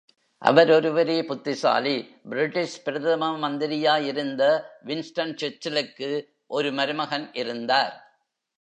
[0.41, 1.93] அவர் ஒருவரே புத்திசாலி
[2.29, 4.43] பிரிட்டிஷ் பிரதம மந்திரியாயிருந்த
[4.85, 6.09] வின்ஸ்டன் சர்ச்சிலுக்கு
[6.47, 7.95] ஒரு மருமகன் இருந்தார்.